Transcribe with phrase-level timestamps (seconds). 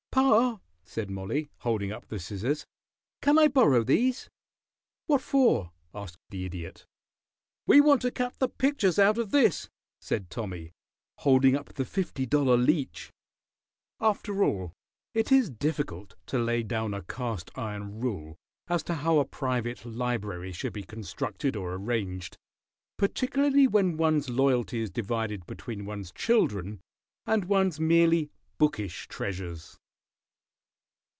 [0.13, 2.65] "Pa," said Mollie, holding up the scissors,
[3.21, 4.29] "can I borrow these?"
[5.07, 6.85] "What for?" asked the Idiot.
[7.65, 9.69] "We want to cut the pictures out o' this,"
[10.01, 10.73] said Tommy,
[11.19, 13.09] holding up the fifty dollar Leech.
[14.01, 14.73] After all,
[15.13, 18.35] it is difficult to lay down a cast iron rule
[18.67, 22.35] as to how a private library should be constructed or arranged,
[22.97, 26.81] particularly when one's loyalty is divided between one's children
[27.25, 29.77] and one's merely bookish treasures.